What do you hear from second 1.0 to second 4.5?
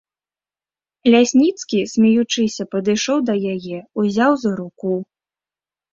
Лясніцкі, смеючыся, падышоў да яе, узяў